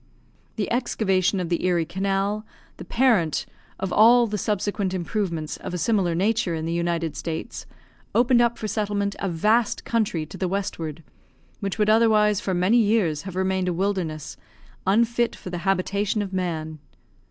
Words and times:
The 0.55 0.71
excavation 0.71 1.39
of 1.39 1.49
the 1.49 1.63
Erie 1.63 1.85
Canal, 1.85 2.43
the 2.77 2.83
parent 2.85 3.45
of 3.79 3.93
all 3.93 4.25
the 4.25 4.35
subsequent 4.39 4.95
improvements 4.95 5.57
of 5.57 5.75
a 5.75 5.77
similar 5.77 6.15
nature 6.15 6.55
in 6.55 6.65
the 6.65 6.73
United 6.73 7.15
States, 7.15 7.67
opened 8.15 8.41
up 8.41 8.57
for 8.57 8.67
settlement 8.67 9.15
a 9.19 9.29
vast 9.29 9.85
country 9.85 10.25
to 10.25 10.39
the 10.39 10.47
westward, 10.47 11.03
which 11.59 11.77
would 11.77 11.87
otherwise 11.87 12.39
for 12.41 12.55
many 12.55 12.77
years 12.77 13.21
have 13.29 13.35
remained 13.35 13.67
a 13.67 13.73
wilderness, 13.73 14.37
unfit 14.87 15.35
for 15.35 15.51
the 15.51 15.59
habitation 15.69 16.23
of 16.23 16.33
man. 16.33 16.79